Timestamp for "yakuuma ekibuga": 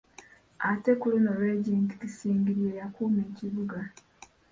2.79-3.79